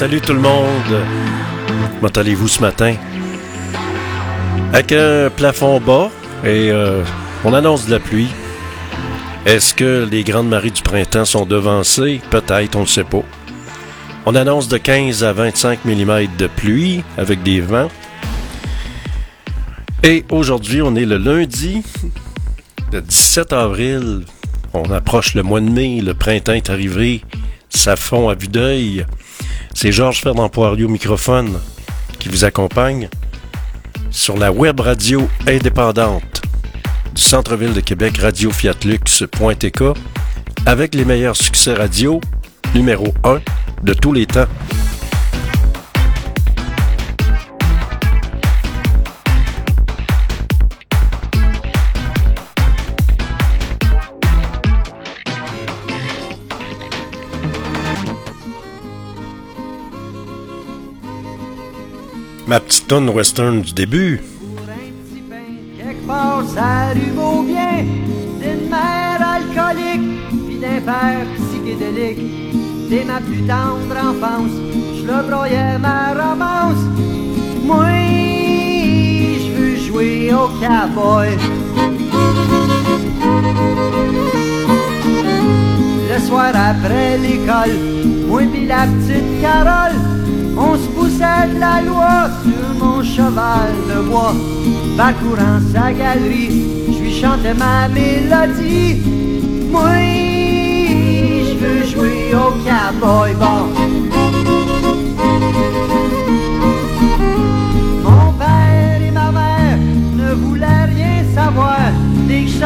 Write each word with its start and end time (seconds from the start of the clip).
salut 0.00 0.22
tout 0.22 0.32
le 0.32 0.40
monde. 0.40 1.04
Comment 2.00 2.12
allez-vous 2.16 2.48
ce 2.48 2.62
matin? 2.62 2.94
Avec 4.72 4.92
un 4.92 5.28
plafond 5.28 5.78
bas 5.78 6.08
et 6.42 6.70
euh, 6.72 7.04
on 7.44 7.52
annonce 7.52 7.84
de 7.84 7.90
la 7.90 8.00
pluie. 8.00 8.30
Est-ce 9.44 9.74
que 9.74 10.08
les 10.10 10.24
grandes 10.24 10.48
marées 10.48 10.70
du 10.70 10.80
printemps 10.80 11.26
sont 11.26 11.44
devancées? 11.44 12.22
Peut-être, 12.30 12.76
on 12.76 12.80
ne 12.80 12.86
sait 12.86 13.04
pas. 13.04 13.22
On 14.24 14.34
annonce 14.36 14.68
de 14.68 14.78
15 14.78 15.22
à 15.22 15.34
25 15.34 15.84
mm 15.84 16.28
de 16.38 16.46
pluie 16.46 17.04
avec 17.18 17.42
des 17.42 17.60
vents. 17.60 17.90
Et 20.02 20.24
aujourd'hui, 20.30 20.80
on 20.80 20.96
est 20.96 21.04
le 21.04 21.18
lundi, 21.18 21.82
le 22.90 23.02
17 23.02 23.52
avril. 23.52 24.24
On 24.72 24.90
approche 24.92 25.34
le 25.34 25.42
mois 25.42 25.60
de 25.60 25.68
mai, 25.68 26.00
le 26.00 26.14
printemps 26.14 26.54
est 26.54 26.70
arrivé, 26.70 27.20
ça 27.68 27.96
fond 27.96 28.30
à 28.30 28.34
vue 28.34 28.48
d'œil. 28.48 29.04
C'est 29.74 29.92
Georges 29.92 30.20
Fernand 30.20 30.48
Poirier 30.48 30.84
au 30.84 30.88
microphone 30.88 31.58
qui 32.18 32.28
vous 32.28 32.44
accompagne 32.44 33.08
sur 34.10 34.36
la 34.36 34.52
web 34.52 34.80
radio 34.80 35.28
indépendante 35.46 36.42
du 37.14 37.22
centre-ville 37.22 37.72
de 37.72 37.80
Québec, 37.80 38.18
Radio 38.18 38.50
avec 40.66 40.94
les 40.94 41.04
meilleurs 41.04 41.36
succès 41.36 41.74
radio, 41.74 42.20
numéro 42.74 43.14
1 43.24 43.40
de 43.82 43.94
tous 43.94 44.12
les 44.12 44.26
temps. 44.26 44.46
Ma 62.50 62.58
petite 62.58 62.88
tonne 62.88 63.08
western 63.10 63.62
du 63.62 63.72
début. 63.72 64.20
Quelque 65.78 66.04
part. 66.04 66.42
D'une 66.42 67.14
mère 68.68 69.22
alcoolique, 69.36 70.10
puis 70.48 70.58
père 70.58 71.26
psychédélique. 71.36 72.18
Dès 72.90 73.04
ma 73.04 73.20
plus 73.20 73.46
tendre 73.46 73.96
enfance, 73.96 74.50
je 74.96 75.02
le 75.06 75.22
broyais 75.30 75.78
ma 75.78 76.12
romance. 76.12 76.82
Moi, 77.62 77.86
je 79.38 79.50
veux 79.52 79.76
jouer 79.76 80.34
au 80.34 80.48
cowboy. 80.58 81.38
Le 86.12 86.18
soir 86.26 86.52
après 86.56 87.16
l'école, 87.18 87.78
moi 88.26 88.42
pis 88.52 88.66
la 88.66 88.88
petite 88.88 89.40
Carole, 89.40 89.94
on 90.56 90.76
se 90.76 90.88
poussait 90.88 91.48
de 91.54 91.60
la 91.60 91.80
loi 91.82 92.28
sur 92.42 92.84
mon 92.84 93.02
cheval 93.02 93.72
de 93.88 94.08
bois. 94.08 94.34
Parcourant 94.96 95.60
sa 95.72 95.92
galerie, 95.92 96.66
je 96.92 96.98
lui 97.02 97.12
chantais 97.20 97.54
ma 97.54 97.88
mélodie. 97.88 99.00
Moi, 99.70 99.90
je 101.48 101.54
veux 101.62 101.84
jouer 101.86 102.34
au 102.34 102.50
cowboy 102.64 103.34
bon. 103.34 103.60
Mon 108.04 108.32
père 108.32 109.00
et 109.06 109.10
ma 109.10 109.30
mère 109.32 109.78
ne 110.16 110.34
voulaient 110.34 110.86
rien 110.94 111.24
savoir. 111.34 111.92
Dès 112.26 112.42
que 112.42 112.50
je 112.50 112.58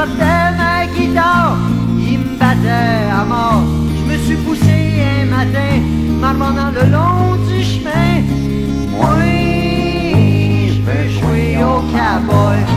matin, 5.44 5.80
marmonnant 6.20 6.70
le 6.70 6.90
long 6.90 7.36
du 7.48 7.62
chemin. 7.62 8.22
Moi, 8.90 9.08
je 10.68 10.80
veux 10.80 11.08
jouer 11.10 11.56
au 11.62 11.80
cowboy. 11.92 12.73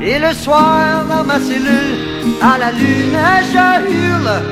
Et 0.00 0.18
le 0.18 0.32
soir 0.34 1.04
dans 1.08 1.24
ma 1.24 1.38
cellule, 1.38 1.96
à 2.42 2.58
la 2.58 2.72
lune, 2.72 3.16
je 3.52 3.90
hurle. 3.90 4.42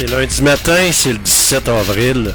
C'est 0.00 0.06
lundi 0.06 0.42
matin, 0.42 0.90
c'est 0.92 1.12
le 1.12 1.18
17 1.18 1.68
avril. 1.68 2.34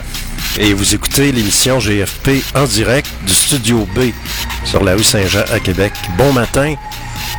Et 0.60 0.74
vous 0.74 0.94
écoutez 0.94 1.32
l'émission 1.32 1.80
GFP 1.80 2.44
en 2.54 2.66
direct 2.66 3.08
du 3.26 3.34
Studio 3.34 3.88
B 3.96 4.12
sur 4.64 4.84
la 4.84 4.94
rue 4.94 5.04
Saint-Jean 5.04 5.44
à 5.52 5.60
Québec. 5.60 5.92
Bon 6.16 6.32
matin, 6.32 6.76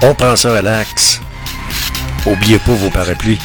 on 0.02 0.14
prend 0.14 0.34
ça 0.34 0.56
à 0.56 0.62
l'axe. 0.62 1.20
Oubliez 2.26 2.58
pas 2.58 2.73
vos 2.73 2.90
parapluies. 2.90 3.38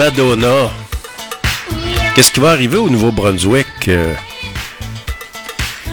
Madonna. 0.00 0.70
Qu'est-ce 2.14 2.32
qui 2.32 2.40
va 2.40 2.52
arriver 2.52 2.78
au 2.78 2.88
Nouveau-Brunswick? 2.88 3.66
Euh, 3.88 4.14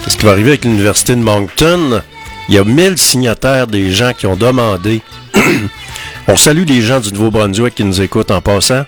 qu'est-ce 0.02 0.16
qui 0.16 0.24
va 0.24 0.32
arriver 0.32 0.52
avec 0.52 0.64
l'Université 0.64 1.14
de 1.14 1.20
Moncton? 1.20 2.02
Il 2.48 2.56
y 2.56 2.58
a 2.58 2.64
1000 2.64 2.98
signataires 2.98 3.68
des 3.68 3.92
gens 3.92 4.14
qui 4.14 4.26
ont 4.26 4.38
demandé. 4.38 5.02
On 6.30 6.38
salue 6.38 6.64
les 6.66 6.82
gens 6.82 7.02
du 7.02 7.12
Nouveau-Brunswick 7.12 7.76
qui 7.76 7.84
nous 7.84 8.02
écoutent 8.02 8.32
en 8.32 8.40
passant. 8.40 8.86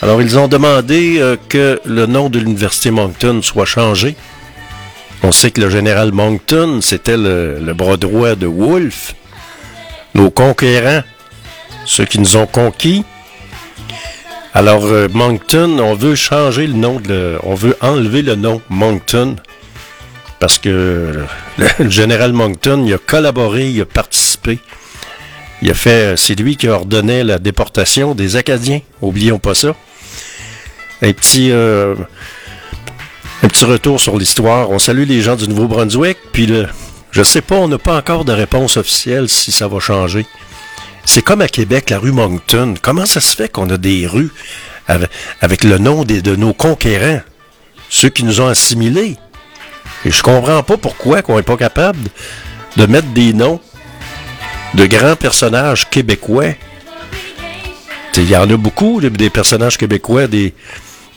Alors, 0.00 0.22
ils 0.22 0.38
ont 0.38 0.46
demandé 0.46 1.16
euh, 1.18 1.36
que 1.48 1.80
le 1.84 2.06
nom 2.06 2.28
de 2.28 2.38
l'Université 2.38 2.92
Moncton 2.92 3.40
soit 3.42 3.66
changé. 3.66 4.14
On 5.24 5.32
sait 5.32 5.50
que 5.50 5.60
le 5.60 5.68
général 5.68 6.12
Moncton, 6.12 6.78
c'était 6.80 7.16
le, 7.16 7.58
le 7.58 7.74
bras 7.74 7.96
droit 7.96 8.36
de 8.36 8.46
Wolfe, 8.46 9.16
nos 10.14 10.30
conquérants, 10.30 11.02
ceux 11.84 12.04
qui 12.04 12.20
nous 12.20 12.36
ont 12.36 12.46
conquis. 12.46 13.04
Alors, 14.56 14.86
euh, 14.86 15.06
Moncton, 15.12 15.78
on 15.80 15.92
veut 15.92 16.14
changer 16.14 16.66
le 16.66 16.72
nom, 16.72 16.98
de, 16.98 17.36
on 17.42 17.54
veut 17.54 17.76
enlever 17.82 18.22
le 18.22 18.36
nom 18.36 18.62
Moncton 18.70 19.36
parce 20.40 20.58
que 20.58 21.26
le, 21.58 21.90
général 21.90 22.32
Moncton, 22.32 22.82
il 22.86 22.94
a 22.94 22.96
collaboré, 22.96 23.68
il 23.68 23.82
a 23.82 23.84
participé. 23.84 24.58
Il 25.60 25.70
a 25.70 25.74
fait, 25.74 26.16
c'est 26.16 26.34
lui 26.40 26.56
qui 26.56 26.68
a 26.68 26.72
ordonné 26.72 27.22
la 27.22 27.38
déportation 27.38 28.14
des 28.14 28.36
Acadiens. 28.36 28.80
Oublions 29.02 29.38
pas 29.38 29.52
ça. 29.52 29.74
Un 31.02 31.12
petit, 31.12 31.50
euh, 31.50 31.94
un 33.42 33.48
petit 33.48 33.66
retour 33.66 34.00
sur 34.00 34.16
l'histoire. 34.16 34.70
On 34.70 34.78
salue 34.78 35.06
les 35.06 35.20
gens 35.20 35.36
du 35.36 35.48
Nouveau-Brunswick. 35.48 36.16
Puis 36.32 36.46
le, 36.46 36.66
je 37.10 37.22
sais 37.22 37.42
pas, 37.42 37.56
on 37.56 37.68
n'a 37.68 37.76
pas 37.76 37.98
encore 37.98 38.24
de 38.24 38.32
réponse 38.32 38.78
officielle 38.78 39.28
si 39.28 39.52
ça 39.52 39.68
va 39.68 39.80
changer. 39.80 40.24
C'est 41.06 41.22
comme 41.22 41.40
à 41.40 41.48
Québec, 41.48 41.88
la 41.88 41.98
rue 41.98 42.12
Moncton. 42.12 42.74
Comment 42.82 43.06
ça 43.06 43.20
se 43.20 43.34
fait 43.34 43.48
qu'on 43.48 43.70
a 43.70 43.78
des 43.78 44.06
rues 44.06 44.30
avec, 45.40 45.64
le 45.64 45.78
nom 45.78 46.04
de 46.04 46.36
nos 46.36 46.52
conquérants, 46.52 47.22
ceux 47.88 48.10
qui 48.10 48.24
nous 48.24 48.40
ont 48.40 48.48
assimilés? 48.48 49.16
Et 50.04 50.10
je 50.10 50.22
comprends 50.22 50.62
pas 50.62 50.76
pourquoi 50.76 51.22
qu'on 51.22 51.36
n'est 51.36 51.42
pas 51.42 51.56
capable 51.56 52.00
de 52.76 52.86
mettre 52.86 53.08
des 53.08 53.32
noms 53.32 53.60
de 54.74 54.84
grands 54.84 55.16
personnages 55.16 55.88
québécois. 55.88 56.54
Il 58.16 58.28
y 58.28 58.36
en 58.36 58.50
a 58.50 58.56
beaucoup, 58.56 59.00
des 59.00 59.30
personnages 59.30 59.78
québécois, 59.78 60.26
des, 60.26 60.54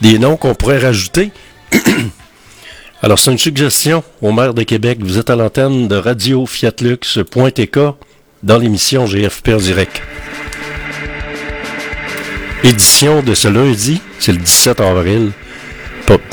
des 0.00 0.18
noms 0.18 0.36
qu'on 0.36 0.54
pourrait 0.54 0.78
rajouter. 0.78 1.32
Alors, 3.02 3.18
c'est 3.18 3.32
une 3.32 3.38
suggestion 3.38 4.04
au 4.22 4.32
maire 4.32 4.54
de 4.54 4.62
Québec. 4.62 4.98
Vous 5.00 5.18
êtes 5.18 5.30
à 5.30 5.36
l'antenne 5.36 5.88
de 5.88 5.96
Radio 5.96 6.46
Fiatlux.tk 6.46 7.78
dans 8.42 8.58
l'émission 8.58 9.06
GFP 9.06 9.50
direct. 9.56 10.02
Édition 12.64 13.22
de 13.22 13.34
ce 13.34 13.48
lundi, 13.48 14.00
c'est 14.18 14.32
le 14.32 14.38
17 14.38 14.80
avril. 14.80 15.32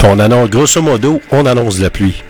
On 0.04 0.20
annonce, 0.20 0.50
grosso 0.50 0.82
modo, 0.82 1.22
on 1.32 1.46
annonce 1.46 1.80
la 1.80 1.90
pluie. 1.90 2.24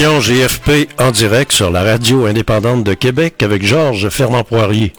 GFP 0.00 0.88
en 0.98 1.10
direct 1.10 1.52
sur 1.52 1.70
la 1.70 1.82
radio 1.82 2.24
indépendante 2.24 2.82
de 2.82 2.94
Québec 2.94 3.42
avec 3.42 3.62
Georges 3.62 4.08
Fernand 4.08 4.42
Poirier. 4.42 4.94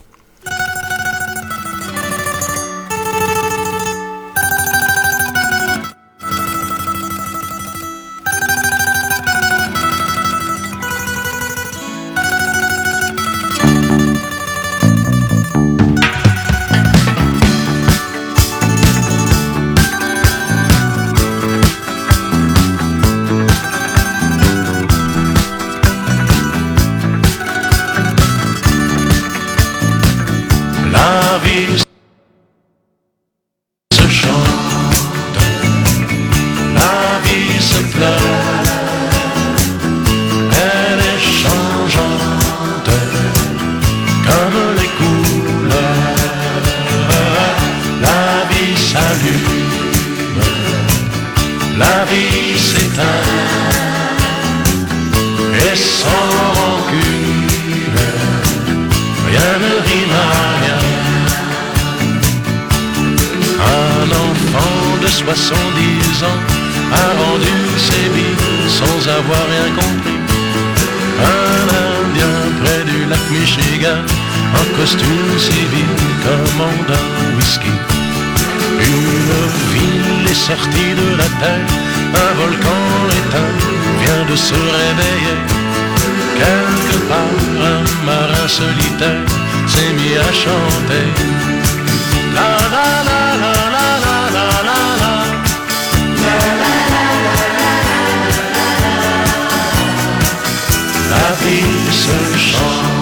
слышал. 102.04 102.93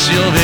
Seule 0.00 0.40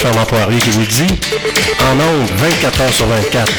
Fernand 0.00 0.24
Poirier 0.26 0.60
qui 0.60 0.70
vous 0.70 0.86
dit, 0.86 1.06
en 1.80 1.92
ondes 1.94 2.30
24 2.36 2.80
heures 2.80 2.94
sur 2.94 3.06
24. 3.06 3.52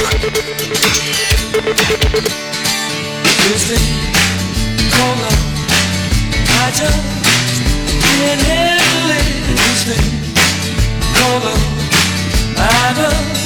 Like 13.00 13.39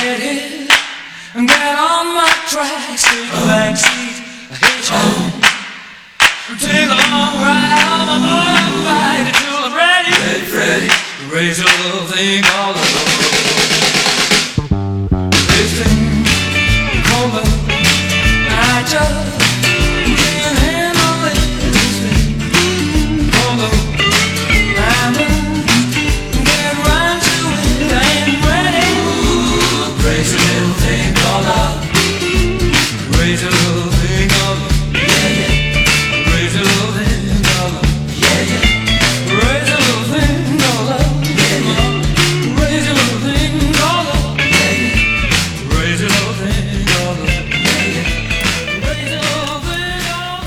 headed 0.00 0.70
and 1.34 1.46
get 1.46 1.76
on 1.78 2.06
my 2.16 2.32
tracks. 2.48 3.04
Take 3.04 3.28
a 3.28 3.40
back 3.44 3.76
seat, 3.76 4.16
a 4.48 4.56
hitchhike. 4.56 5.44
Take 6.58 6.88
a 6.88 7.00
long 7.12 7.36
ride 7.44 7.84
on 7.92 8.02
my 8.08 8.18
motorbike 8.24 9.28
until 9.28 9.56
I'm 9.60 9.74
ready. 9.76 10.12
Ready, 10.24 10.46
ready. 10.56 10.90
Raise 11.34 11.58
your 11.58 11.68
little 11.84 12.06
thing 12.08 12.42
all 12.56 12.72
alone. 12.72 13.29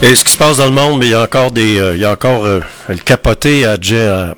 Et 0.04 0.16
ce 0.16 0.26
qui 0.26 0.34
se 0.34 0.38
passe 0.38 0.58
dans 0.58 0.66
le 0.66 0.72
monde, 0.72 1.00
mais 1.00 1.06
il 1.06 1.12
y 1.12 1.14
a 1.14 1.22
encore 1.22 1.52
des, 1.52 1.80
euh, 1.80 1.96
il 1.96 2.02
y 2.02 2.04
a 2.04 2.12
encore 2.12 2.44
euh, 2.44 2.60
le 2.90 2.98
capoté 2.98 3.64
à, 3.64 3.78
de 3.78 4.34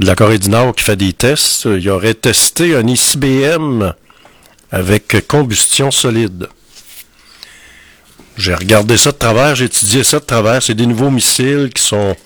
la 0.00 0.16
Corée 0.16 0.40
du 0.40 0.50
Nord 0.50 0.74
qui 0.74 0.82
fait 0.82 0.96
des 0.96 1.12
tests. 1.12 1.66
Il 1.66 1.88
aurait 1.90 2.14
testé 2.14 2.74
un 2.74 2.84
ICBM 2.84 3.94
avec 4.72 5.28
combustion 5.28 5.92
solide. 5.92 6.48
J'ai 8.36 8.56
regardé 8.56 8.96
ça 8.96 9.12
de 9.12 9.16
travers, 9.16 9.54
j'ai 9.54 9.66
étudié 9.66 10.02
ça 10.02 10.18
de 10.18 10.24
travers. 10.24 10.60
C'est 10.60 10.74
des 10.74 10.86
nouveaux 10.86 11.12
missiles 11.12 11.70
qui 11.72 11.84
sont 11.84 12.16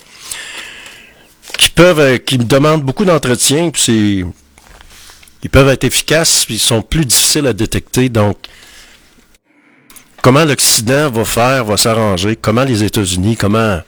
qui 1.59 1.69
peuvent, 1.69 2.01
euh, 2.01 2.16
qui 2.16 2.38
me 2.38 2.45
demandent 2.45 2.83
beaucoup 2.83 3.05
d'entretien, 3.05 3.69
puis 3.69 4.25
ils 5.43 5.51
peuvent 5.51 5.69
être 5.69 5.85
efficaces, 5.85 6.47
puis 6.47 6.55
ils 6.55 6.61
sont 6.61 6.81
plus 6.81 7.05
difficiles 7.05 7.47
à 7.47 7.53
détecter. 7.53 8.09
Donc, 8.09 8.38
comment 10.23 10.45
l'Occident 10.45 11.11
va 11.11 11.25
faire, 11.25 11.65
va 11.65 11.77
s'arranger, 11.77 12.37
comment 12.37 12.65
les 12.65 12.85
États-Unis, 12.85 13.37
comment, 13.37 13.81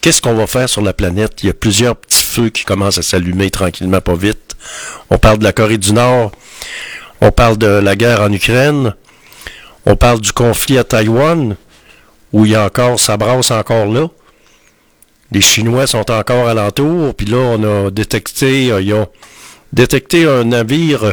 qu'est-ce 0.00 0.22
qu'on 0.22 0.34
va 0.34 0.46
faire 0.46 0.68
sur 0.68 0.82
la 0.82 0.92
planète? 0.92 1.42
Il 1.42 1.46
y 1.46 1.50
a 1.50 1.54
plusieurs 1.54 1.96
petits 1.96 2.24
feux 2.24 2.48
qui 2.48 2.64
commencent 2.64 2.98
à 2.98 3.02
s'allumer 3.02 3.50
tranquillement, 3.50 4.00
pas 4.00 4.14
vite. 4.14 4.56
On 5.10 5.18
parle 5.18 5.38
de 5.38 5.44
la 5.44 5.52
Corée 5.52 5.78
du 5.78 5.92
Nord, 5.92 6.32
on 7.20 7.30
parle 7.30 7.58
de 7.58 7.66
la 7.66 7.96
guerre 7.96 8.20
en 8.20 8.32
Ukraine, 8.32 8.94
on 9.84 9.96
parle 9.96 10.20
du 10.20 10.32
conflit 10.32 10.78
à 10.78 10.84
Taïwan, 10.84 11.56
où 12.32 12.44
il 12.44 12.52
y 12.52 12.54
a 12.54 12.64
encore, 12.64 12.98
ça 12.98 13.16
brasse 13.16 13.50
encore 13.50 13.86
là. 13.86 14.08
Les 15.32 15.40
Chinois 15.40 15.86
sont 15.86 16.10
encore 16.10 16.48
alentour, 16.48 17.14
puis 17.14 17.26
là, 17.26 17.36
on 17.36 17.86
a 17.86 17.90
détecté, 17.90 18.70
euh, 18.70 18.80
ils 18.80 18.94
ont 18.94 19.08
détecté 19.72 20.24
un 20.26 20.44
navire 20.44 21.12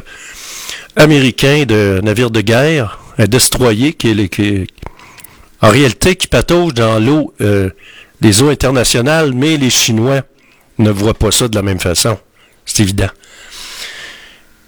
américain, 0.95 1.65
de 1.65 1.99
navire 2.03 2.29
de 2.29 2.41
guerre, 2.41 3.02
un 3.17 3.25
destroyer 3.25 3.93
qui 3.93 4.09
est, 4.09 4.67
en 5.61 5.69
réalité 5.69 6.15
qui 6.15 6.27
patauge 6.27 6.73
dans 6.73 6.99
l'eau 6.99 7.33
euh, 7.41 7.69
des 8.21 8.41
eaux 8.41 8.49
internationales, 8.49 9.33
mais 9.33 9.57
les 9.57 9.69
Chinois 9.69 10.21
ne 10.79 10.89
voient 10.89 11.13
pas 11.13 11.31
ça 11.31 11.47
de 11.47 11.55
la 11.55 11.61
même 11.61 11.79
façon. 11.79 12.17
C'est 12.65 12.83
évident. 12.83 13.09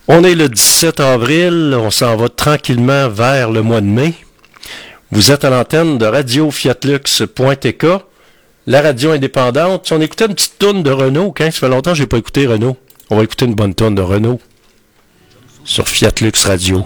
On 0.08 0.24
est 0.24 0.36
le 0.36 0.50
17 0.50 1.00
avril, 1.00 1.76
on 1.80 1.90
s'en 1.90 2.16
va 2.16 2.30
tranquillement 2.30 3.10
vers 3.10 3.50
le 3.50 3.64
mois 3.64 3.82
de 3.82 3.88
mai. 3.88 4.14
Vous 5.12 5.32
êtes 5.32 5.46
à 5.46 5.50
l'antenne 5.50 5.98
de 5.98 6.06
Radio 6.06 6.52
Fiatlux.tk, 6.52 7.86
la 8.68 8.82
radio 8.82 9.12
indépendante. 9.12 9.92
On 9.92 10.02
écoutait 10.02 10.26
une 10.26 10.36
petite 10.36 10.60
tourne 10.60 10.84
de 10.84 10.92
Renault, 10.92 11.34
quand 11.36 11.46
ça 11.46 11.52
fait 11.52 11.70
longtemps 11.70 11.92
que 11.92 11.98
je 11.98 12.04
n'ai 12.04 12.08
pas 12.08 12.18
écouté 12.18 12.46
Renault. 12.46 12.78
On 13.10 13.18
va 13.18 13.24
écouter 13.24 13.46
une 13.46 13.56
bonne 13.56 13.74
tonne 13.74 13.96
de 13.96 14.02
Renault 14.02 14.40
sur 15.64 15.88
Fiatlux 15.88 16.34
Radio. 16.44 16.86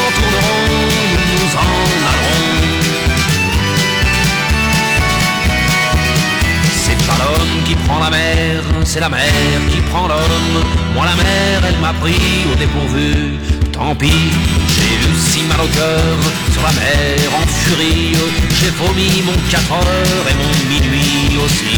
l'homme 7.41 7.63
qui 7.65 7.75
prend 7.87 7.99
la 7.99 8.09
mer, 8.09 8.61
c'est 8.83 8.99
la 8.99 9.09
mer 9.09 9.59
qui 9.71 9.81
prend 9.89 10.07
l'homme. 10.07 10.55
Moi 10.93 11.05
la 11.05 11.15
mer, 11.15 11.61
elle 11.67 11.79
m'a 11.79 11.93
pris 11.93 12.45
au 12.51 12.55
dépourvu. 12.55 13.37
Tant 13.73 13.95
pis, 13.95 14.29
j'ai 14.73 14.91
eu 15.01 15.11
si 15.29 15.41
mal 15.49 15.61
au 15.65 15.69
cœur 15.77 16.17
sur 16.53 16.63
la 16.69 16.73
mer 16.79 17.17
en 17.39 17.45
furie. 17.61 18.13
J'ai 18.59 18.71
vomi 18.81 19.23
mon 19.25 19.37
4 19.49 19.71
heures 19.71 20.27
et 20.31 20.35
mon 20.41 20.53
minuit 20.71 21.37
aussi. 21.43 21.77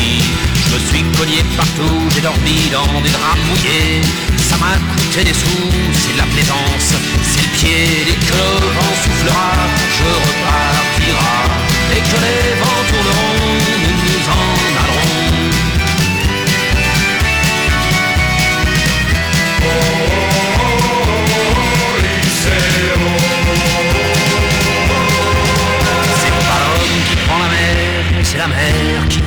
Je 0.63 0.69
me 0.73 0.79
suis 0.87 1.03
cogné 1.17 1.39
partout, 1.55 1.99
j'ai 2.13 2.21
dormi 2.21 2.57
dans 2.75 2.99
des 3.01 3.13
draps 3.17 3.43
mouillés. 3.47 4.01
Ça 4.49 4.57
m'a 4.57 4.75
coûté 4.91 5.23
des 5.23 5.37
sous, 5.41 5.69
c'est 6.01 6.17
la 6.17 6.27
plaisance, 6.33 6.91
c'est 7.29 7.43
le 7.45 7.51
pied. 7.57 7.83
Dès 8.07 8.19
que 8.27 8.33
le 8.33 8.69
vent 8.75 8.95
soufflera, 9.01 9.51
je 9.97 10.09
repartira. 10.25 11.35
Dès 11.89 12.01
que 12.09 12.17
les 12.25 12.43
vents 12.59 12.83
tourneront, 12.89 13.32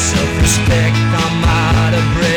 self-respect, 0.00 0.96
I'm 0.96 1.44
out 1.44 1.94
of 1.94 2.04
bread. 2.14 2.29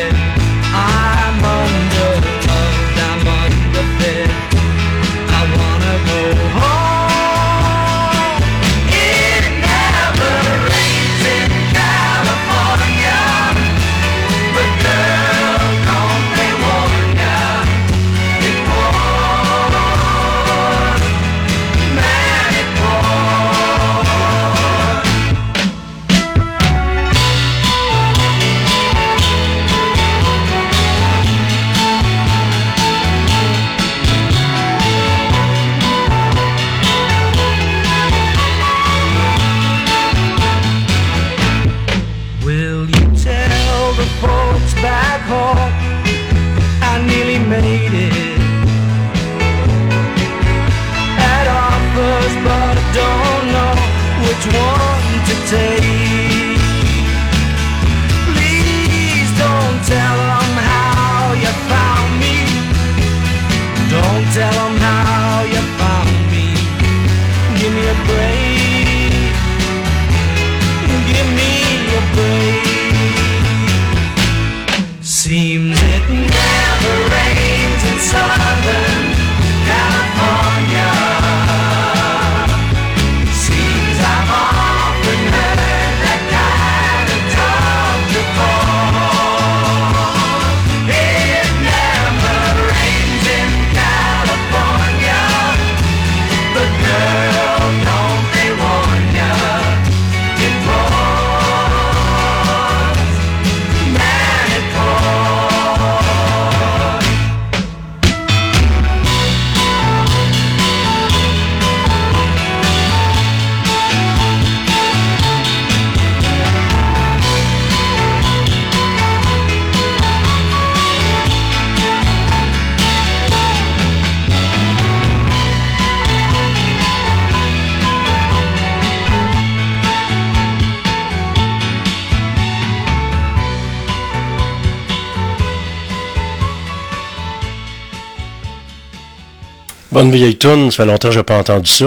Bonne 140.04 140.12
vieille 140.12 140.38
tune, 140.38 140.70
ça 140.70 140.84
fait 140.84 140.86
longtemps 140.86 141.08
que 141.08 141.14
j'ai 141.14 141.24
pas 141.24 141.38
entendu 141.38 141.72
ça. 141.72 141.86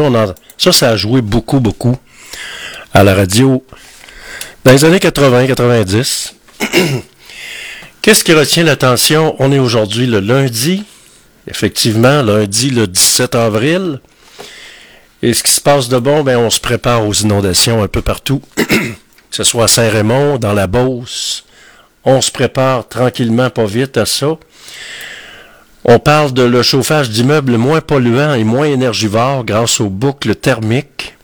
Ça, 0.56 0.72
ça 0.72 0.88
a 0.88 0.96
joué 0.96 1.20
beaucoup, 1.20 1.60
beaucoup 1.60 1.98
à 2.94 3.04
la 3.04 3.14
radio 3.14 3.62
dans 4.64 4.72
les 4.72 4.86
années 4.86 4.96
80-90. 4.96 6.32
Qu'est-ce 8.00 8.24
qui 8.24 8.32
retient 8.32 8.64
l'attention? 8.64 9.36
On 9.38 9.52
est 9.52 9.58
aujourd'hui 9.58 10.06
le 10.06 10.20
lundi, 10.20 10.84
effectivement, 11.46 12.22
lundi 12.22 12.70
le 12.70 12.86
17 12.86 13.34
avril. 13.34 14.00
Et 15.20 15.34
ce 15.34 15.42
qui 15.42 15.52
se 15.52 15.60
passe 15.60 15.90
de 15.90 15.98
bon, 15.98 16.22
ben, 16.22 16.38
on 16.38 16.48
se 16.48 16.58
prépare 16.58 17.06
aux 17.06 17.12
inondations 17.12 17.82
un 17.82 17.88
peu 17.88 18.00
partout, 18.00 18.40
que 18.56 18.62
ce 19.30 19.44
soit 19.44 19.64
à 19.64 19.68
Saint-Raymond, 19.68 20.38
dans 20.38 20.54
la 20.54 20.66
Beauce. 20.66 21.44
On 22.02 22.22
se 22.22 22.30
prépare 22.30 22.88
tranquillement, 22.88 23.50
pas 23.50 23.66
vite 23.66 23.98
à 23.98 24.06
ça. 24.06 24.38
On 25.88 26.00
parle 26.00 26.32
de 26.32 26.42
le 26.42 26.62
chauffage 26.62 27.10
d'immeubles 27.10 27.56
moins 27.56 27.80
polluant 27.80 28.34
et 28.34 28.42
moins 28.42 28.66
énergivore 28.66 29.44
grâce 29.44 29.80
aux 29.80 29.88
boucles 29.88 30.34
thermiques. 30.34 31.14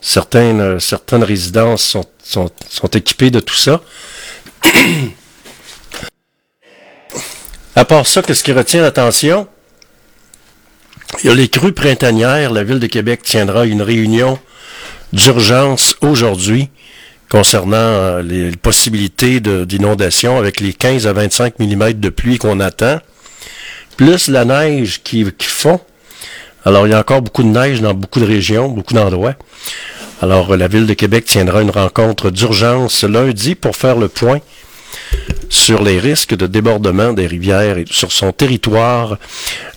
Certaines, 0.00 0.60
euh, 0.60 0.78
certaines 0.80 1.22
résidences 1.22 1.96
sont 2.24 2.88
équipées 2.88 3.30
de 3.30 3.38
tout 3.38 3.54
ça. 3.54 3.80
À 7.76 7.84
part 7.84 8.06
ça, 8.06 8.20
qu'est-ce 8.22 8.42
qui 8.42 8.52
retient 8.52 8.82
l'attention? 8.82 9.46
Il 11.22 11.28
y 11.28 11.30
a 11.30 11.34
les 11.34 11.48
crues 11.48 11.72
printanières. 11.72 12.50
La 12.50 12.64
Ville 12.64 12.80
de 12.80 12.86
Québec 12.88 13.22
tiendra 13.22 13.64
une 13.64 13.80
réunion 13.80 14.40
d'urgence 15.12 15.96
aujourd'hui 16.00 16.68
concernant 17.28 17.76
euh, 17.76 18.22
les 18.22 18.50
possibilités 18.56 19.40
d'inondation 19.40 20.36
avec 20.36 20.60
les 20.60 20.74
15 20.74 21.06
à 21.06 21.12
25 21.12 21.60
mm 21.60 21.92
de 21.92 22.08
pluie 22.08 22.38
qu'on 22.38 22.60
attend, 22.60 22.98
plus 23.96 24.28
la 24.28 24.44
neige 24.44 25.02
qui, 25.02 25.24
qui 25.36 25.46
fond. 25.46 25.80
Alors, 26.64 26.86
il 26.86 26.90
y 26.90 26.94
a 26.94 27.00
encore 27.00 27.22
beaucoup 27.22 27.42
de 27.42 27.48
neige 27.48 27.80
dans 27.80 27.94
beaucoup 27.94 28.20
de 28.20 28.26
régions, 28.26 28.68
beaucoup 28.68 28.94
d'endroits. 28.94 29.34
Alors, 30.20 30.56
la 30.56 30.68
Ville 30.68 30.86
de 30.86 30.94
Québec 30.94 31.24
tiendra 31.24 31.62
une 31.62 31.70
rencontre 31.70 32.30
d'urgence 32.30 33.02
lundi 33.02 33.54
pour 33.54 33.74
faire 33.74 33.96
le 33.96 34.08
point 34.08 34.40
sur 35.48 35.82
les 35.82 35.98
risques 35.98 36.34
de 36.34 36.46
débordement 36.46 37.12
des 37.12 37.26
rivières 37.26 37.76
sur 37.90 38.12
son 38.12 38.32
territoire. 38.32 39.18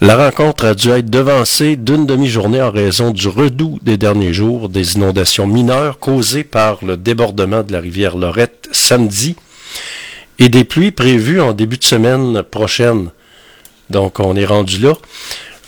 La 0.01 0.15
rencontre 0.15 0.65
a 0.65 0.73
dû 0.73 0.89
être 0.89 1.09
devancée 1.09 1.75
d'une 1.75 2.05
demi-journée 2.05 2.61
en 2.61 2.71
raison 2.71 3.11
du 3.11 3.27
redout 3.27 3.79
des 3.81 3.97
derniers 3.97 4.33
jours 4.33 4.69
des 4.69 4.95
inondations 4.95 5.47
mineures 5.47 5.99
causées 5.99 6.43
par 6.43 6.77
le 6.83 6.95
débordement 6.95 7.63
de 7.63 7.73
la 7.73 7.79
rivière 7.79 8.15
Lorette 8.15 8.69
samedi 8.71 9.35
et 10.39 10.49
des 10.49 10.63
pluies 10.63 10.91
prévues 10.91 11.41
en 11.41 11.53
début 11.53 11.77
de 11.77 11.83
semaine 11.83 12.41
prochaine. 12.43 13.09
Donc 13.89 14.19
on 14.19 14.35
est 14.35 14.45
rendu 14.45 14.79
là. 14.79 14.93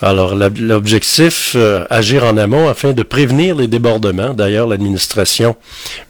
Alors 0.02 0.36
l'objectif, 0.36 1.54
euh, 1.56 1.86
agir 1.90 2.24
en 2.24 2.38
amont 2.38 2.70
afin 2.70 2.94
de 2.94 3.02
prévenir 3.02 3.56
les 3.56 3.68
débordements. 3.68 4.34
D'ailleurs, 4.34 4.68
l'administration 4.68 5.56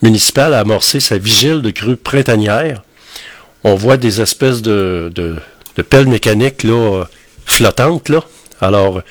municipale 0.01 0.53
a 0.53 0.59
amorcé 0.59 0.99
sa 0.99 1.17
vigile 1.17 1.61
de 1.61 1.69
crue 1.69 1.95
printanière 1.95 2.81
on 3.63 3.75
voit 3.75 3.97
des 3.97 4.21
espèces 4.21 4.61
de, 4.61 5.11
pelles 5.89 6.07
mécaniques 6.07 6.63
là, 6.63 7.03
flottantes. 7.45 8.09
Là. 8.09 8.21
Alors, 8.61 9.01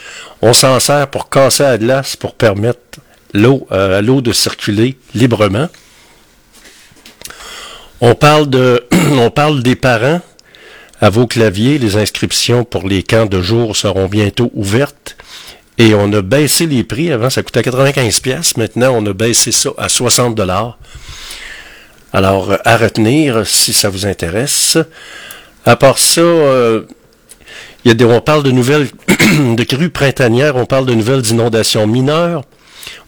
on 0.42 0.52
s'en 0.52 0.80
sert 0.80 1.08
pour 1.08 1.28
casser 1.28 1.64
la 1.64 1.78
glace 1.78 2.16
pour 2.16 2.34
permettre 2.34 2.80
l'eau, 3.34 3.66
euh, 3.72 3.98
à 3.98 4.02
l'eau 4.02 4.20
de 4.20 4.32
circuler 4.32 4.96
librement. 5.14 5.68
On 8.00 8.14
parle, 8.14 8.48
de, 8.48 8.84
on 9.12 9.30
parle 9.30 9.62
des 9.62 9.76
parents 9.76 10.20
à 11.00 11.10
vos 11.10 11.26
claviers. 11.26 11.78
Les 11.78 11.96
inscriptions 11.96 12.64
pour 12.64 12.86
les 12.86 13.02
camps 13.02 13.26
de 13.26 13.40
jour 13.40 13.76
seront 13.76 14.06
bientôt 14.06 14.50
ouvertes. 14.54 15.16
Et 15.78 15.94
on 15.94 16.12
a 16.12 16.22
baissé 16.22 16.66
les 16.66 16.84
prix. 16.84 17.12
Avant, 17.12 17.30
ça 17.30 17.42
coûtait 17.42 17.62
95 17.62 18.20
pièces. 18.20 18.56
Maintenant, 18.56 18.92
on 18.94 19.04
a 19.06 19.12
baissé 19.12 19.52
ça 19.52 19.70
à 19.76 19.88
60 19.88 20.34
dollars. 20.34 20.78
Alors, 22.12 22.56
à 22.64 22.76
retenir 22.76 23.46
si 23.46 23.72
ça 23.72 23.90
vous 23.90 24.06
intéresse. 24.06 24.78
À 25.66 25.76
part 25.76 25.98
ça, 25.98 26.20
euh, 26.20 26.82
y 27.84 28.04
on 28.04 28.20
parle 28.20 28.42
de 28.42 28.50
nouvelles, 28.50 28.88
de 29.08 29.62
crues 29.64 29.90
printanières, 29.90 30.56
on 30.56 30.64
parle 30.64 30.86
de 30.86 30.94
nouvelles 30.94 31.26
inondations 31.26 31.86
mineures. 31.86 32.42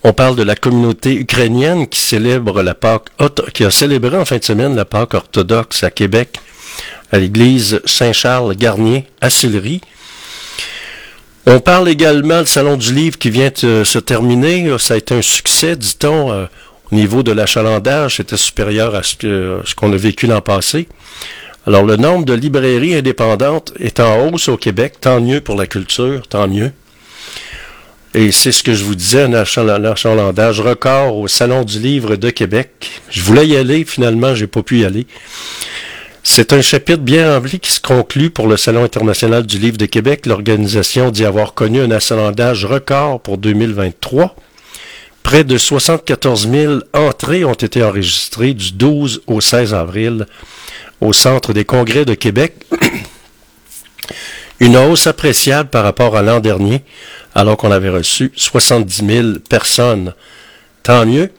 On 0.05 0.13
parle 0.13 0.37
de 0.37 0.43
la 0.43 0.57
communauté 0.57 1.15
ukrainienne 1.15 1.87
qui 1.87 2.01
célèbre 2.01 2.63
la 2.63 2.75
Pâque, 2.75 3.09
qui 3.55 3.65
a 3.65 3.71
célébré 3.71 4.17
en 4.17 4.25
fin 4.25 4.39
de 4.39 4.45
semaine 4.45 4.75
la 4.75 4.85
Pâque 4.85 5.15
orthodoxe 5.15 5.83
à 5.85 5.91
Québec, 5.91 6.39
à 7.11 7.19
l'église 7.19 7.81
Saint-Charles-Garnier 7.85 9.07
à 9.21 9.31
Sillery. 9.31 9.81
On 11.47 11.61
parle 11.61 11.89
également 11.89 12.43
du 12.43 12.47
Salon 12.47 12.77
du 12.77 12.93
Livre 12.93 13.19
qui 13.19 13.31
vient 13.31 13.51
de 13.63 13.83
se 13.85 13.99
terminer. 13.99 14.77
Ça 14.79 14.95
a 14.95 14.97
été 14.99 15.15
un 15.15 15.23
succès, 15.23 15.77
dit-on. 15.77 16.31
Euh, 16.31 16.47
au 16.91 16.95
niveau 16.95 17.23
de 17.23 17.33
l'achalandage, 17.33 18.17
c'était 18.17 18.37
supérieur 18.37 18.95
à 18.95 19.03
ce 19.03 19.75
qu'on 19.75 19.93
a 19.93 19.97
vécu 19.97 20.27
l'an 20.27 20.41
passé. 20.41 20.89
Alors, 21.67 21.85
le 21.85 21.97
nombre 21.97 22.25
de 22.25 22.33
librairies 22.33 22.95
indépendantes 22.95 23.73
est 23.79 24.01
en 24.01 24.27
hausse 24.27 24.49
au 24.49 24.57
Québec. 24.57 24.95
Tant 25.01 25.21
mieux 25.21 25.41
pour 25.41 25.57
la 25.57 25.67
culture, 25.67 26.27
tant 26.27 26.49
mieux. 26.49 26.73
Et 28.15 28.33
c'est 28.33 28.53
ce 28.53 28.63
que 28.63 28.73
je 28.73 28.85
vous 28.85 28.95
disais, 28.95 29.23
un 29.23 29.35
achalandage 29.35 30.61
record 30.61 31.17
au 31.17 31.29
Salon 31.29 31.65
du 31.65 31.79
Livre 31.79 32.17
de 32.17 32.31
Québec. 32.31 33.03
Je 33.11 33.21
voulais 33.21 33.47
y 33.47 33.57
aller, 33.57 33.85
finalement, 33.85 34.35
j'ai 34.35 34.47
pas 34.47 34.63
pu 34.63 34.81
y 34.81 34.85
aller. 34.85 35.07
C'est 36.31 36.53
un 36.53 36.61
chapitre 36.61 37.01
bien 37.01 37.35
rempli 37.35 37.59
qui 37.59 37.73
se 37.73 37.81
conclut 37.81 38.29
pour 38.29 38.49
le 38.49 38.59
Salon 38.59 38.85
international 38.85 39.47
du 39.47 39.59
Livre 39.59 39.79
de 39.79 39.87
Québec. 39.87 40.27
L'organisation 40.27 41.11
dit 41.11 41.25
avoir 41.25 41.55
connu 41.55 41.81
un 41.81 41.91
achalandage 41.91 42.67
record 42.67 43.19
pour 43.21 43.39
2023. 43.39 44.37
Près 45.23 45.43
de 45.43 45.57
74 45.57 46.49
000 46.51 46.75
entrées 46.93 47.47
ont 47.47 47.55
été 47.55 47.83
enregistrées 47.83 48.53
du 48.53 48.73
12 48.73 49.23
au 49.27 49.41
16 49.41 49.73
avril 49.73 50.27
au 51.01 51.15
Centre 51.15 51.55
des 51.55 51.65
congrès 51.65 52.05
de 52.05 52.15
Québec. 52.15 52.55
Une 54.61 54.77
hausse 54.77 55.07
appréciable 55.07 55.71
par 55.71 55.83
rapport 55.83 56.15
à 56.15 56.23
l'an 56.23 56.41
dernier, 56.41 56.85
alors 57.35 57.57
qu'on 57.57 57.73
avait 57.73 57.89
reçu 57.89 58.33
70 58.37 59.07
000 59.07 59.29
personnes. 59.49 60.13
Tant 60.83 61.07
mieux. 61.07 61.33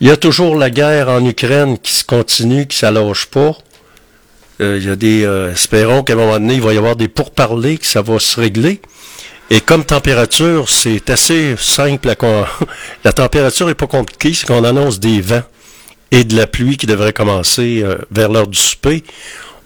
Il 0.00 0.08
y 0.08 0.10
a 0.10 0.16
toujours 0.16 0.56
la 0.56 0.70
guerre 0.70 1.08
en 1.08 1.24
Ukraine 1.24 1.78
qui 1.78 1.92
se 1.92 2.04
continue, 2.04 2.66
qui 2.66 2.76
s'allonge 2.76 3.26
pas. 3.26 3.56
Euh, 4.60 4.78
il 4.80 4.86
y 4.86 4.90
a 4.90 4.96
des. 4.96 5.24
Euh, 5.24 5.52
espérons 5.52 6.02
qu'à 6.02 6.14
un 6.14 6.16
moment 6.16 6.32
donné, 6.32 6.54
il 6.54 6.62
va 6.62 6.74
y 6.74 6.78
avoir 6.78 6.96
des 6.96 7.08
pourparlers, 7.08 7.78
que 7.78 7.86
ça 7.86 8.02
va 8.02 8.18
se 8.18 8.40
régler. 8.40 8.80
Et 9.50 9.60
comme 9.60 9.84
température, 9.84 10.68
c'est 10.68 11.08
assez 11.10 11.54
simple. 11.56 12.10
À 12.10 12.16
la 13.04 13.12
température 13.12 13.66
n'est 13.66 13.74
pas 13.74 13.86
compliquée, 13.86 14.34
c'est 14.34 14.46
qu'on 14.46 14.64
annonce 14.64 15.00
des 15.00 15.20
vents 15.20 15.42
et 16.10 16.24
de 16.24 16.36
la 16.36 16.46
pluie 16.46 16.76
qui 16.76 16.86
devrait 16.86 17.12
commencer 17.12 17.82
euh, 17.82 17.96
vers 18.10 18.30
l'heure 18.30 18.48
du 18.48 18.58
souper. 18.58 19.04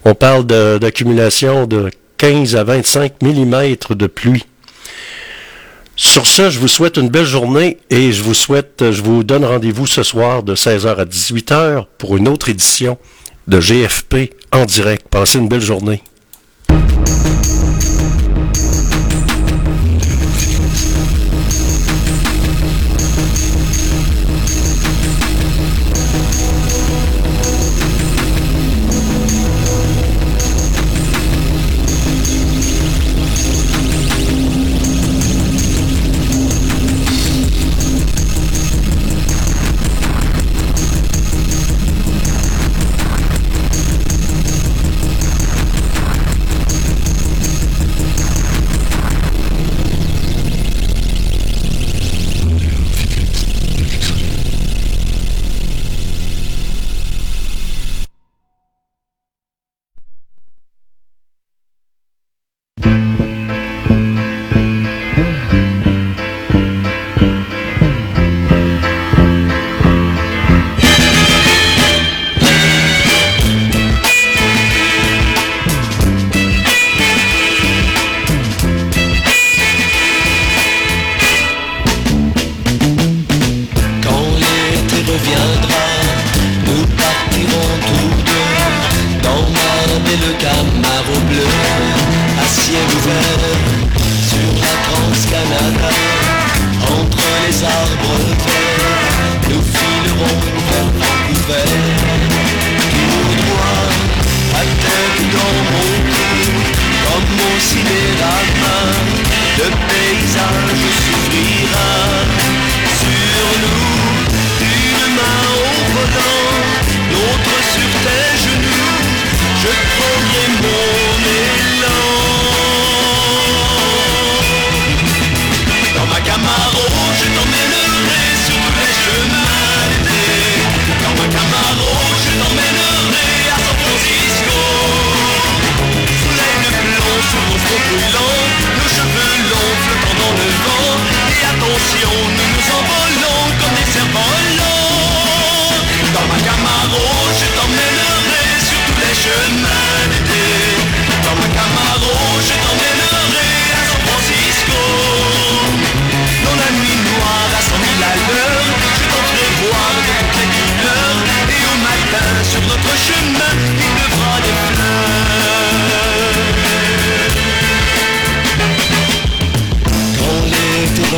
On 0.05 0.15
parle 0.15 0.45
d'accumulation 0.45 1.65
de, 1.65 1.89
15 2.17 2.55
à 2.55 2.63
25 2.63 3.21
mm 3.21 3.75
de 3.95 4.07
pluie. 4.07 4.45
Sur 5.95 6.25
ce, 6.25 6.49
je 6.49 6.57
vous 6.57 6.67
souhaite 6.67 6.97
une 6.97 7.09
belle 7.09 7.25
journée 7.25 7.77
et 7.89 8.13
je 8.13 8.23
vous 8.23 8.33
souhaite, 8.33 8.91
je 8.91 9.01
vous 9.01 9.23
donne 9.23 9.45
rendez-vous 9.45 9.87
ce 9.87 10.03
soir 10.03 10.41
de 10.41 10.55
16h 10.55 10.95
à 10.95 11.05
18h 11.05 11.85
pour 11.97 12.15
une 12.17 12.27
autre 12.27 12.47
édition 12.47 12.97
de 13.47 13.59
GFP 13.59 14.33
en 14.51 14.65
direct. 14.65 15.07
Passez 15.09 15.39
une 15.39 15.47
belle 15.47 15.61
journée. 15.61 16.01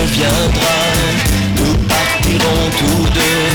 reviendra, 0.01 0.77
nous 1.57 1.77
partirons 1.87 2.65
tous 2.79 3.05
deux 3.19 3.45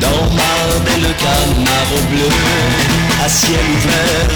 dans 0.00 0.24
ma 0.34 0.56
belle 0.84 1.10
Camaro 1.22 2.00
bleue, 2.10 3.24
à 3.24 3.28
ciel 3.28 3.66
ouvert. 3.76 4.30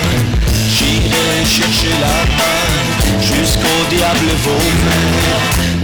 J'irai 0.74 1.32
chercher 1.44 1.94
la 2.06 2.18
main 2.38 2.66
jusqu'au 3.20 3.78
diable 3.90 4.30
vaumer 4.44 5.06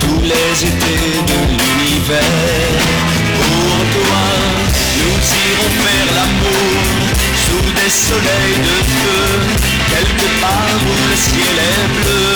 tous 0.00 0.22
les 0.22 0.52
étés 0.70 1.10
de 1.30 1.38
l'univers. 1.58 2.82
Pour 3.36 3.76
toi, 3.96 4.24
nous 4.98 5.20
irons 5.48 5.72
faire 5.82 6.08
l'amour 6.16 6.78
sous 7.44 7.68
des 7.78 7.90
soleils 7.90 8.58
de 8.68 8.76
feu, 8.92 9.24
quelque 9.92 10.28
part 10.40 10.80
où 10.88 11.10
le 11.10 11.16
ciel 11.16 11.56
est 11.72 11.88
bleu. 11.96 12.26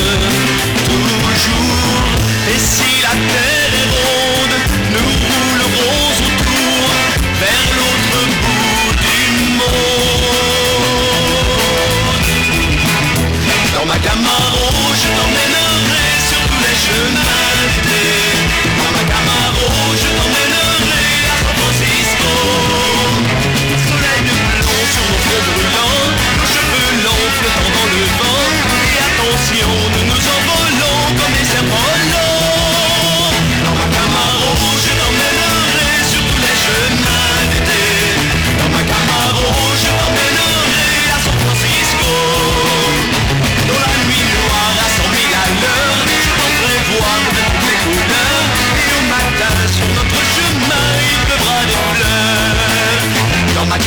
Toujours 0.87 2.11
et 2.53 2.59
si 2.59 3.01
la 3.03 3.11
terre 3.11 3.75
est 3.81 3.91
ronde, 4.03 4.57
nous 4.93 5.11
roulerons 5.29 6.03
autour 6.27 6.85
vers 7.39 7.67
l'autre 7.77 8.21
bout 8.43 8.91
du 9.07 9.21
monde. 9.59 9.71
Dans 13.75 13.87
ma 13.87 13.99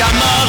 amor. 0.10 0.43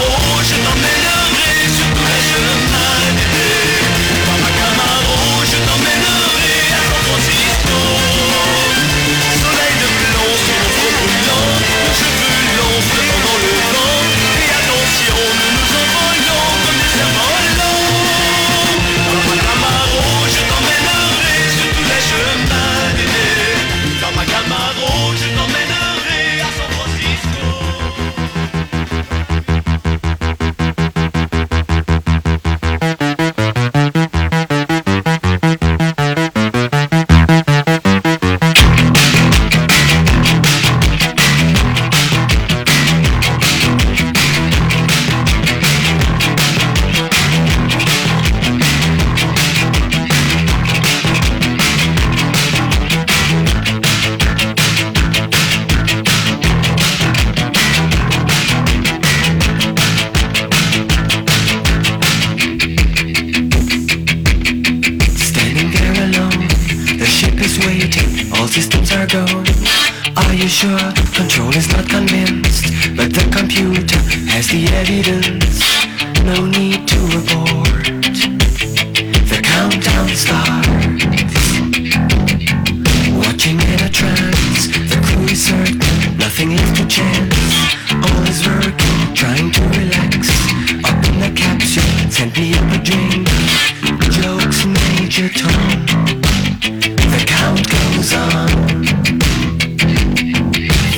The 95.75 97.25
count 97.27 97.69
goes 97.69 98.13
on. 98.15 98.49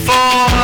Four. 0.06 0.55